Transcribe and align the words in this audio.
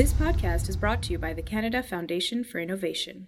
This 0.00 0.14
podcast 0.14 0.70
is 0.70 0.78
brought 0.78 1.02
to 1.02 1.12
you 1.12 1.18
by 1.18 1.34
the 1.34 1.42
Canada 1.42 1.82
Foundation 1.82 2.42
for 2.42 2.58
Innovation. 2.58 3.26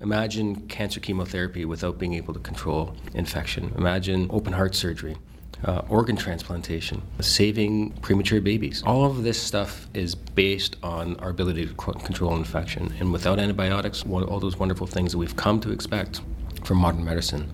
Imagine 0.00 0.68
cancer 0.68 1.00
chemotherapy 1.00 1.64
without 1.64 1.98
being 1.98 2.14
able 2.14 2.32
to 2.32 2.38
control 2.38 2.94
infection. 3.14 3.72
Imagine 3.76 4.28
open 4.30 4.52
heart 4.52 4.76
surgery, 4.76 5.16
uh, 5.64 5.82
organ 5.88 6.14
transplantation, 6.14 7.02
saving 7.18 7.90
premature 7.94 8.40
babies. 8.40 8.84
All 8.86 9.04
of 9.04 9.24
this 9.24 9.42
stuff 9.42 9.88
is 9.94 10.14
based 10.14 10.76
on 10.84 11.16
our 11.16 11.30
ability 11.30 11.66
to 11.66 11.74
control 11.74 12.36
infection. 12.36 12.94
And 13.00 13.12
without 13.12 13.40
antibiotics, 13.40 14.04
all 14.08 14.38
those 14.38 14.60
wonderful 14.60 14.86
things 14.86 15.10
that 15.10 15.18
we've 15.18 15.34
come 15.34 15.58
to 15.58 15.72
expect 15.72 16.20
from 16.62 16.76
modern 16.76 17.04
medicine 17.04 17.50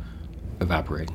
evaporate. 0.61 1.09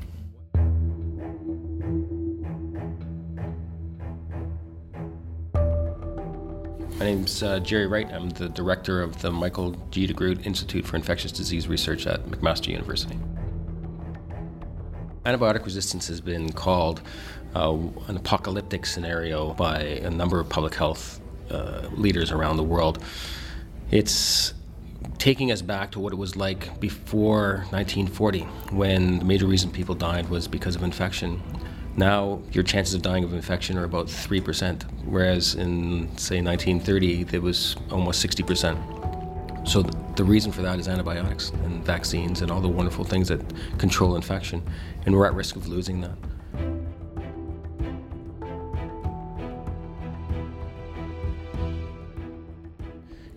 My 6.99 7.05
name's 7.05 7.41
uh, 7.41 7.59
Gerry 7.59 7.87
Wright. 7.87 8.11
I'm 8.11 8.29
the 8.31 8.49
director 8.49 9.01
of 9.01 9.21
the 9.21 9.31
Michael 9.31 9.71
G. 9.89 10.05
DeGroote 10.05 10.45
Institute 10.45 10.85
for 10.85 10.97
Infectious 10.97 11.31
Disease 11.31 11.65
Research 11.65 12.05
at 12.05 12.25
McMaster 12.25 12.67
University. 12.67 13.17
Antibiotic 15.25 15.63
resistance 15.63 16.09
has 16.09 16.19
been 16.19 16.51
called 16.51 17.01
uh, 17.55 17.77
an 18.09 18.17
apocalyptic 18.17 18.85
scenario 18.85 19.53
by 19.53 19.79
a 19.79 20.09
number 20.09 20.41
of 20.41 20.49
public 20.49 20.75
health 20.75 21.21
uh, 21.49 21.87
leaders 21.93 22.33
around 22.33 22.57
the 22.57 22.63
world. 22.63 23.01
It's 23.91 24.53
taking 25.19 25.53
us 25.53 25.61
back 25.61 25.91
to 25.91 26.01
what 26.01 26.11
it 26.11 26.17
was 26.17 26.35
like 26.35 26.81
before 26.81 27.65
1940, 27.69 28.41
when 28.71 29.19
the 29.19 29.25
major 29.25 29.45
reason 29.45 29.71
people 29.71 29.95
died 29.95 30.27
was 30.27 30.49
because 30.49 30.75
of 30.75 30.83
infection. 30.83 31.41
Now, 31.99 32.41
your 32.53 32.63
chances 32.63 32.93
of 32.93 33.01
dying 33.01 33.25
of 33.25 33.33
infection 33.33 33.77
are 33.77 33.83
about 33.83 34.05
3%, 34.05 34.83
whereas 35.03 35.55
in, 35.55 36.07
say, 36.17 36.41
1930, 36.41 37.25
it 37.33 37.41
was 37.41 37.75
almost 37.91 38.25
60%. 38.25 39.67
So, 39.67 39.81
the 40.15 40.23
reason 40.23 40.53
for 40.53 40.61
that 40.61 40.79
is 40.79 40.87
antibiotics 40.87 41.49
and 41.49 41.83
vaccines 41.83 42.41
and 42.41 42.49
all 42.51 42.61
the 42.61 42.69
wonderful 42.69 43.03
things 43.03 43.27
that 43.27 43.41
control 43.79 44.15
infection, 44.15 44.63
and 45.05 45.13
we're 45.13 45.25
at 45.25 45.33
risk 45.33 45.57
of 45.57 45.67
losing 45.67 45.99
that. 45.99 46.17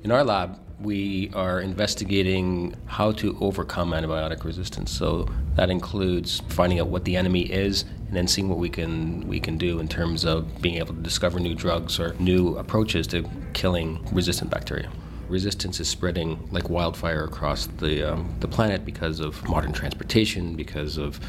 In 0.04 0.12
our 0.12 0.22
lab, 0.22 0.60
we 0.82 1.30
are 1.34 1.60
investigating 1.60 2.74
how 2.86 3.12
to 3.12 3.36
overcome 3.40 3.92
antibiotic 3.92 4.44
resistance. 4.44 4.90
So 4.90 5.28
that 5.54 5.70
includes 5.70 6.42
finding 6.48 6.80
out 6.80 6.88
what 6.88 7.04
the 7.04 7.16
enemy 7.16 7.42
is 7.42 7.84
and 8.06 8.16
then 8.16 8.26
seeing 8.26 8.48
what 8.48 8.58
we 8.58 8.68
can 8.68 9.26
we 9.26 9.40
can 9.40 9.56
do 9.56 9.80
in 9.80 9.88
terms 9.88 10.24
of 10.24 10.60
being 10.60 10.76
able 10.76 10.94
to 10.94 11.00
discover 11.00 11.40
new 11.40 11.54
drugs 11.54 11.98
or 11.98 12.14
new 12.18 12.56
approaches 12.58 13.06
to 13.08 13.28
killing 13.52 14.06
resistant 14.12 14.50
bacteria. 14.50 14.90
Resistance 15.28 15.80
is 15.80 15.88
spreading 15.88 16.48
like 16.50 16.68
wildfire 16.68 17.24
across 17.24 17.66
the 17.66 18.12
um, 18.12 18.34
the 18.40 18.48
planet 18.48 18.84
because 18.84 19.20
of 19.20 19.42
modern 19.48 19.72
transportation, 19.72 20.56
because 20.56 20.98
of 20.98 21.20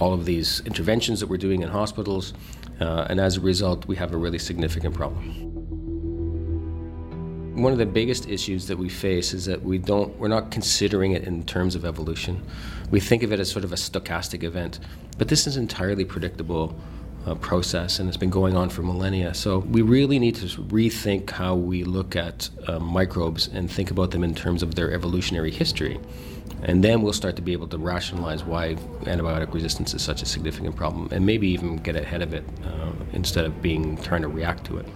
all 0.00 0.12
of 0.12 0.24
these 0.24 0.60
interventions 0.66 1.20
that 1.20 1.28
we're 1.28 1.36
doing 1.36 1.62
in 1.62 1.68
hospitals, 1.68 2.34
uh, 2.80 3.06
and 3.08 3.20
as 3.20 3.36
a 3.36 3.40
result, 3.40 3.86
we 3.86 3.94
have 3.94 4.12
a 4.12 4.16
really 4.16 4.40
significant 4.40 4.92
problem. 4.92 5.53
One 7.54 7.72
of 7.72 7.78
the 7.78 7.86
biggest 7.86 8.28
issues 8.28 8.66
that 8.66 8.76
we 8.76 8.88
face 8.88 9.32
is 9.32 9.44
that 9.44 9.62
we 9.62 9.78
don't 9.78 10.18
we're 10.18 10.26
not 10.26 10.50
considering 10.50 11.12
it 11.12 11.22
in 11.22 11.44
terms 11.44 11.76
of 11.76 11.84
evolution. 11.84 12.42
We 12.90 12.98
think 12.98 13.22
of 13.22 13.32
it 13.32 13.38
as 13.38 13.48
sort 13.48 13.64
of 13.64 13.72
a 13.72 13.76
stochastic 13.76 14.42
event, 14.42 14.80
but 15.18 15.28
this 15.28 15.46
is 15.46 15.56
an 15.56 15.62
entirely 15.62 16.04
predictable 16.04 16.76
uh, 17.26 17.36
process 17.36 18.00
and 18.00 18.08
it's 18.08 18.16
been 18.16 18.28
going 18.28 18.56
on 18.56 18.70
for 18.70 18.82
millennia. 18.82 19.34
So 19.34 19.58
we 19.58 19.82
really 19.82 20.18
need 20.18 20.34
to 20.36 20.46
rethink 20.62 21.30
how 21.30 21.54
we 21.54 21.84
look 21.84 22.16
at 22.16 22.50
uh, 22.66 22.80
microbes 22.80 23.46
and 23.46 23.70
think 23.70 23.92
about 23.92 24.10
them 24.10 24.24
in 24.24 24.34
terms 24.34 24.64
of 24.64 24.74
their 24.74 24.92
evolutionary 24.92 25.52
history. 25.52 26.00
And 26.64 26.82
then 26.82 27.02
we'll 27.02 27.12
start 27.12 27.36
to 27.36 27.42
be 27.42 27.52
able 27.52 27.68
to 27.68 27.78
rationalize 27.78 28.42
why 28.42 28.74
antibiotic 29.04 29.54
resistance 29.54 29.94
is 29.94 30.02
such 30.02 30.22
a 30.22 30.26
significant 30.26 30.74
problem 30.74 31.08
and 31.12 31.24
maybe 31.24 31.46
even 31.48 31.76
get 31.76 31.94
ahead 31.94 32.20
of 32.20 32.34
it 32.34 32.44
uh, 32.64 32.90
instead 33.12 33.44
of 33.44 33.62
being 33.62 33.96
trying 33.98 34.22
to 34.22 34.28
react 34.28 34.64
to 34.66 34.78
it. 34.78 34.86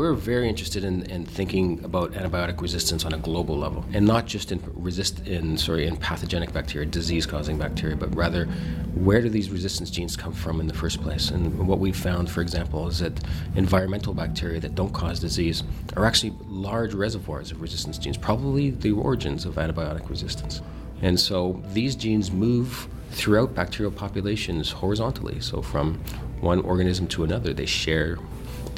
We're 0.00 0.14
very 0.14 0.48
interested 0.48 0.82
in, 0.82 1.02
in 1.10 1.26
thinking 1.26 1.84
about 1.84 2.12
antibiotic 2.12 2.62
resistance 2.62 3.04
on 3.04 3.12
a 3.12 3.18
global 3.18 3.58
level, 3.58 3.84
and 3.92 4.06
not 4.06 4.24
just 4.24 4.50
in 4.50 4.58
resist 4.74 5.26
in 5.26 5.58
sorry 5.58 5.86
in 5.86 5.98
pathogenic 5.98 6.54
bacteria, 6.54 6.86
disease-causing 6.86 7.58
bacteria, 7.58 7.96
but 7.96 8.16
rather 8.16 8.46
where 8.94 9.20
do 9.20 9.28
these 9.28 9.50
resistance 9.50 9.90
genes 9.90 10.16
come 10.16 10.32
from 10.32 10.58
in 10.58 10.66
the 10.66 10.72
first 10.72 11.02
place? 11.02 11.28
And 11.28 11.68
what 11.68 11.80
we've 11.80 11.94
found, 11.94 12.30
for 12.30 12.40
example, 12.40 12.88
is 12.88 13.00
that 13.00 13.12
environmental 13.56 14.14
bacteria 14.14 14.58
that 14.60 14.74
don't 14.74 14.90
cause 14.94 15.20
disease 15.20 15.64
are 15.98 16.06
actually 16.06 16.32
large 16.46 16.94
reservoirs 16.94 17.50
of 17.50 17.60
resistance 17.60 17.98
genes, 17.98 18.16
probably 18.16 18.70
the 18.70 18.92
origins 18.92 19.44
of 19.44 19.56
antibiotic 19.56 20.08
resistance. 20.08 20.62
And 21.02 21.20
so 21.20 21.62
these 21.74 21.94
genes 21.94 22.30
move 22.32 22.88
throughout 23.10 23.54
bacterial 23.54 23.92
populations 23.92 24.70
horizontally. 24.70 25.40
So 25.40 25.60
from 25.60 26.00
one 26.40 26.60
organism 26.60 27.06
to 27.08 27.24
another, 27.24 27.52
they 27.52 27.66
share 27.66 28.16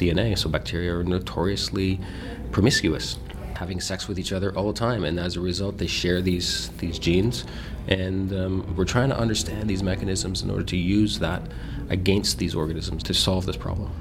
DNA. 0.03 0.37
So 0.37 0.49
bacteria 0.49 0.95
are 0.95 1.03
notoriously 1.03 1.99
promiscuous, 2.51 3.17
having 3.55 3.79
sex 3.79 4.07
with 4.07 4.19
each 4.19 4.31
other 4.31 4.55
all 4.55 4.67
the 4.71 4.79
time, 4.79 5.03
and 5.03 5.19
as 5.19 5.35
a 5.35 5.41
result, 5.41 5.77
they 5.77 5.87
share 5.87 6.21
these 6.21 6.69
these 6.77 6.99
genes. 6.99 7.45
And 7.87 8.31
um, 8.31 8.75
we're 8.75 8.85
trying 8.85 9.09
to 9.09 9.17
understand 9.17 9.69
these 9.69 9.83
mechanisms 9.83 10.41
in 10.41 10.49
order 10.49 10.63
to 10.63 10.77
use 10.77 11.19
that 11.19 11.41
against 11.89 12.37
these 12.37 12.55
organisms 12.55 13.03
to 13.03 13.13
solve 13.13 13.45
this 13.45 13.57
problem. 13.57 13.91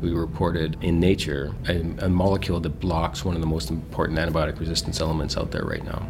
we 0.00 0.12
reported 0.12 0.76
in 0.80 1.00
nature 1.00 1.52
a, 1.68 1.80
a, 2.04 2.08
molecule 2.08 2.60
that 2.60 2.78
blocks 2.78 3.24
one 3.24 3.34
of 3.34 3.40
the 3.40 3.46
most 3.46 3.68
important 3.68 4.16
antibiotic 4.16 4.58
resistance 4.60 5.00
elements 5.00 5.36
out 5.36 5.50
there 5.50 5.64
right 5.64 5.84
now 5.84 6.06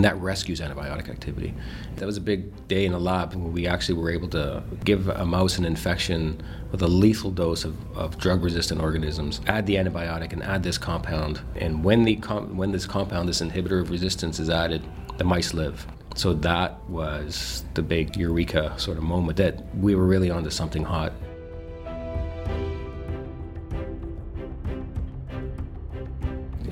and 0.00 0.04
that 0.06 0.16
rescues 0.16 0.60
antibiotic 0.62 1.10
activity. 1.10 1.52
That 1.96 2.06
was 2.06 2.16
a 2.16 2.22
big 2.22 2.66
day 2.68 2.86
in 2.86 2.92
the 2.92 2.98
lab 2.98 3.34
when 3.34 3.52
we 3.52 3.66
actually 3.66 3.98
were 3.98 4.10
able 4.10 4.28
to 4.28 4.62
give 4.82 5.08
a 5.08 5.26
mouse 5.26 5.58
an 5.58 5.66
infection 5.66 6.40
with 6.72 6.80
a 6.80 6.88
lethal 6.88 7.30
dose 7.30 7.64
of, 7.66 7.76
of 7.94 8.16
drug 8.16 8.42
resistant 8.42 8.80
organisms, 8.80 9.42
add 9.46 9.66
the 9.66 9.74
antibiotic, 9.74 10.32
and 10.32 10.42
add 10.42 10.62
this 10.62 10.78
compound. 10.78 11.42
And 11.54 11.84
when, 11.84 12.04
the 12.04 12.16
com- 12.16 12.56
when 12.56 12.72
this 12.72 12.86
compound, 12.86 13.28
this 13.28 13.42
inhibitor 13.42 13.78
of 13.78 13.90
resistance, 13.90 14.40
is 14.40 14.48
added, 14.48 14.82
the 15.18 15.24
mice 15.24 15.52
live. 15.52 15.86
So 16.16 16.32
that 16.32 16.82
was 16.88 17.62
the 17.74 17.82
big 17.82 18.16
eureka 18.16 18.72
sort 18.78 18.96
of 18.96 19.02
moment 19.02 19.36
that 19.36 19.62
we 19.76 19.94
were 19.94 20.06
really 20.06 20.30
onto 20.30 20.48
something 20.48 20.82
hot. 20.82 21.12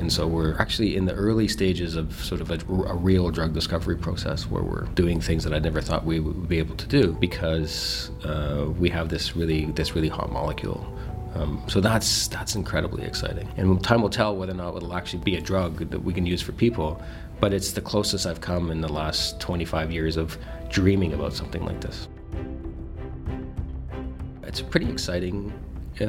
And 0.08 0.12
so 0.14 0.26
we're 0.26 0.56
actually 0.58 0.96
in 0.96 1.04
the 1.04 1.12
early 1.12 1.46
stages 1.48 1.94
of 1.94 2.14
sort 2.24 2.41
of 2.41 2.50
a, 2.50 2.54
a, 2.91 2.96
real 2.96 3.30
drug 3.30 3.52
discovery 3.52 3.98
process 3.98 4.44
where 4.44 4.62
we're 4.62 4.86
doing 4.94 5.20
things 5.20 5.44
that 5.44 5.52
I 5.52 5.58
never 5.58 5.82
thought 5.82 6.06
we 6.06 6.19
would 6.19 6.48
be 6.48 6.58
able 6.58 6.76
to 6.76 6.86
do 6.86 7.12
because 7.20 8.10
uh, 8.24 8.70
we 8.78 8.88
have 8.88 9.10
this 9.10 9.36
really 9.36 9.66
this 9.66 9.94
really 9.94 10.08
hot 10.08 10.32
molecule. 10.32 10.80
Um, 11.34 11.62
so 11.69 11.82
that's 11.82 12.26
that's 12.28 12.54
incredibly 12.54 13.04
exciting. 13.04 13.46
And 13.58 13.84
time 13.84 14.00
will 14.00 14.08
tell 14.08 14.34
whether 14.34 14.52
or 14.52 14.56
not 14.56 14.74
it'll 14.76 14.94
actually 14.94 15.24
be 15.24 15.36
a 15.36 15.43
drug 15.43 15.90
that 15.90 16.02
we 16.02 16.14
can 16.14 16.25
use 16.25 16.40
for 16.40 16.52
people. 16.52 17.02
But 17.38 17.52
it's 17.52 17.72
the 17.72 17.82
closest 17.82 18.25
I've 18.25 18.40
come 18.40 18.70
in 18.70 18.81
the 18.81 18.90
last 18.90 19.38
25 19.40 19.93
years 19.93 20.16
of 20.16 20.38
dreaming 20.70 21.12
about 21.12 21.34
something 21.34 21.66
like 21.66 21.82
this. 21.82 22.08
It's 24.43 24.62
pretty 24.62 24.88
exciting 24.90 25.52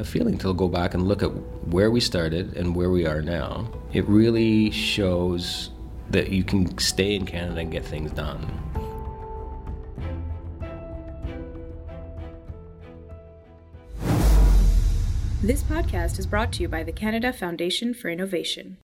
feeling 0.04 0.38
to 0.40 0.54
go 0.54 0.68
back 0.68 0.94
and 0.94 1.08
look 1.08 1.24
at 1.24 1.30
where 1.68 1.92
we 1.92 2.00
started 2.00 2.56
and 2.56 2.76
where 2.76 2.90
we 2.90 3.06
are 3.06 3.22
now. 3.22 3.72
It 3.92 4.08
really 4.08 4.72
shows 4.72 5.72
that 6.10 6.30
you 6.30 6.44
can 6.44 6.78
stay 6.78 7.16
in 7.16 7.26
Canada 7.26 7.62
and 7.62 7.72
get 7.72 7.86
things 7.86 8.12
done. 8.12 8.46
This 15.42 15.64
podcast 15.64 16.20
is 16.20 16.28
brought 16.28 16.52
to 16.54 16.62
you 16.62 16.68
by 16.68 16.84
the 16.84 16.92
Canada 16.92 17.34
Foundation 17.34 17.94
for 17.94 18.10
Innovation. 18.10 18.78